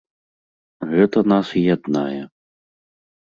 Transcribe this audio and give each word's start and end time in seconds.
Гэта 0.93 1.23
нас 1.33 1.47
і 1.61 1.63
яднае. 1.75 2.21